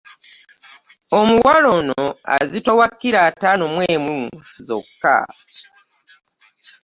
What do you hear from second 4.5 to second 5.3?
zokka.